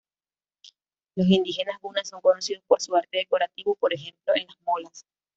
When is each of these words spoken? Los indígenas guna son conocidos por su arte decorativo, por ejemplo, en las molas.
Los 1.15 1.27
indígenas 1.27 1.77
guna 1.79 2.03
son 2.03 2.21
conocidos 2.21 2.63
por 2.65 2.81
su 2.81 2.95
arte 2.95 3.19
decorativo, 3.19 3.75
por 3.75 3.93
ejemplo, 3.93 4.33
en 4.35 4.47
las 4.47 4.57
molas. 4.65 5.05